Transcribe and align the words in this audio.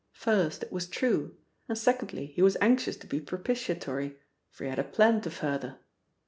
First, 0.13 0.63
it 0.63 0.71
was 0.71 0.87
true, 0.89 1.37
and 1.69 1.77
secondly 1.77 2.25
he 2.33 2.41
was 2.41 2.57
anxious 2.59 2.97
to 2.97 3.05
be 3.05 3.19
propitiatory, 3.21 4.15
for 4.49 4.63
he 4.63 4.69
had 4.71 4.79
a 4.79 4.83
plan 4.83 5.21
to 5.21 5.29
further. 5.29 5.77